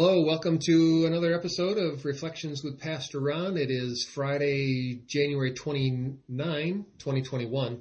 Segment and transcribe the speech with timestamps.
[0.00, 3.56] Hello, welcome to another episode of Reflections with Pastor Ron.
[3.56, 7.80] It is Friday, January 29, 2021.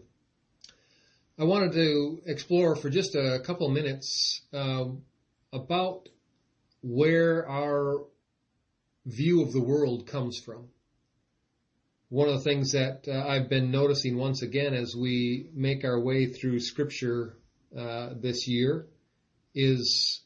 [1.38, 4.86] I wanted to explore for just a couple minutes uh,
[5.54, 6.10] about
[6.82, 8.04] where our
[9.06, 10.70] view of the world comes from.
[12.10, 16.00] One of the things that uh, I've been noticing once again as we make our
[16.00, 17.38] way through Scripture
[17.78, 18.88] uh, this year
[19.54, 20.24] is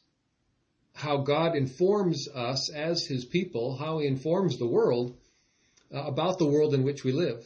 [1.02, 5.16] how God informs us as His people, how He informs the world
[5.92, 7.44] uh, about the world in which we live.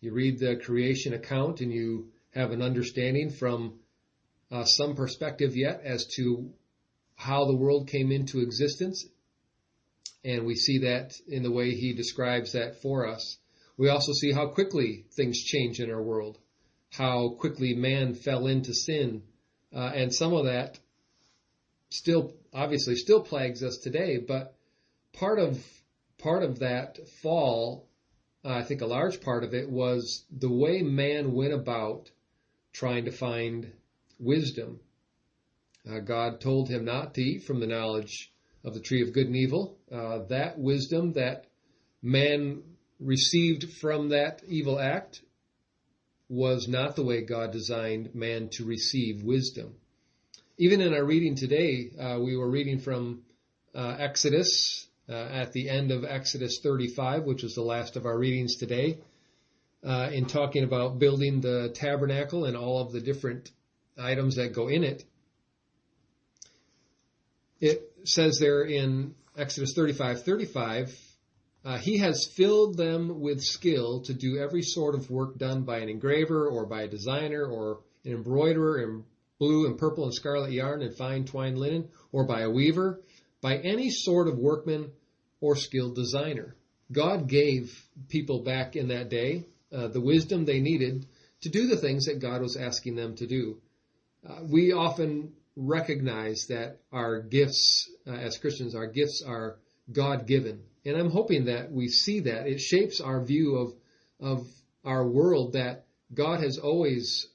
[0.00, 3.80] You read the creation account and you have an understanding from
[4.50, 6.50] uh, some perspective yet as to
[7.14, 9.06] how the world came into existence.
[10.22, 13.38] And we see that in the way He describes that for us.
[13.78, 16.36] We also see how quickly things change in our world,
[16.90, 19.22] how quickly man fell into sin,
[19.74, 20.78] uh, and some of that
[21.90, 24.54] still obviously still plagues us today, but
[25.12, 25.64] part of
[26.18, 27.88] part of that fall,
[28.44, 32.10] uh, I think a large part of it was the way man went about
[32.72, 33.72] trying to find
[34.18, 34.80] wisdom.
[35.88, 38.32] Uh, God told him not to eat from the knowledge
[38.64, 39.78] of the tree of good and evil.
[39.90, 41.46] Uh, that wisdom that
[42.02, 42.62] man
[43.00, 45.22] received from that evil act
[46.28, 49.76] was not the way God designed man to receive wisdom
[50.58, 53.22] even in our reading today, uh, we were reading from
[53.76, 58.18] uh, Exodus uh, at the end of Exodus 35, which is the last of our
[58.18, 58.98] readings today,
[59.84, 63.52] uh, in talking about building the tabernacle and all of the different
[63.96, 65.04] items that go in it.
[67.60, 71.00] It says there in Exodus 35, 35,
[71.64, 75.78] uh, he has filled them with skill to do every sort of work done by
[75.78, 79.04] an engraver or by a designer or an embroiderer
[79.38, 83.00] blue and purple and scarlet yarn and fine twined linen, or by a weaver,
[83.40, 84.90] by any sort of workman
[85.40, 86.56] or skilled designer.
[86.90, 91.06] God gave people back in that day uh, the wisdom they needed
[91.42, 93.58] to do the things that God was asking them to do.
[94.28, 99.58] Uh, we often recognize that our gifts uh, as Christians, our gifts are
[99.92, 100.62] God given.
[100.84, 102.46] And I'm hoping that we see that.
[102.46, 103.74] It shapes our view of,
[104.20, 104.46] of
[104.84, 107.26] our world that God has always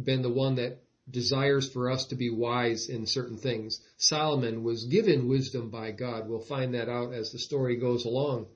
[0.00, 3.80] been the one that desires for us to be wise in certain things.
[3.96, 6.28] Solomon was given wisdom by God.
[6.28, 8.46] We'll find that out as the story goes along.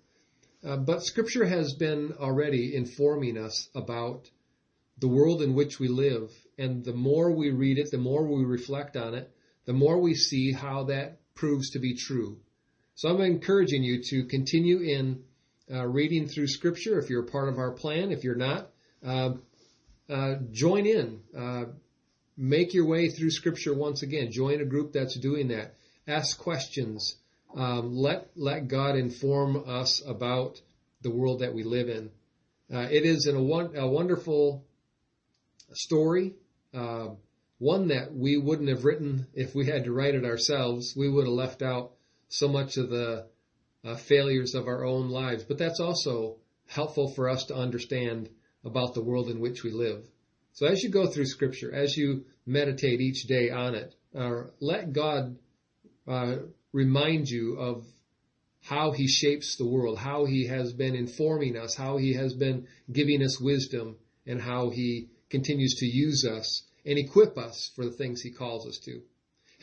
[0.63, 4.29] Uh, but scripture has been already informing us about
[4.99, 6.31] the world in which we live.
[6.59, 9.31] And the more we read it, the more we reflect on it,
[9.65, 12.39] the more we see how that proves to be true.
[12.97, 15.23] So I'm encouraging you to continue in
[15.73, 18.11] uh, reading through scripture if you're part of our plan.
[18.11, 18.71] If you're not,
[19.07, 19.35] uh,
[20.09, 21.65] uh join in uh,
[22.41, 24.33] make your way through scripture once again.
[24.33, 25.75] Join a group that's doing that.
[26.09, 27.17] Ask questions.
[27.55, 30.61] Um, let let God inform us about
[31.03, 32.11] the world that we live in.
[32.73, 34.65] Uh, it is a, a wonderful
[35.73, 36.35] story,
[36.73, 37.09] uh,
[37.59, 40.95] one that we wouldn't have written if we had to write it ourselves.
[40.97, 41.93] We would have left out
[42.29, 43.27] so much of the
[43.85, 46.37] uh, failures of our own lives, but that's also
[46.69, 48.31] helpful for us to understand
[48.65, 50.07] about the world in which we live.
[50.61, 54.93] So as you go through scripture, as you meditate each day on it, uh, let
[54.93, 55.39] God
[56.07, 56.37] uh,
[56.75, 57.87] remind you of
[58.65, 62.67] how he shapes the world, how he has been informing us, how he has been
[62.93, 67.93] giving us wisdom, and how he continues to use us and equip us for the
[67.93, 69.01] things he calls us to.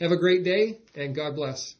[0.00, 1.76] Have a great day and God bless.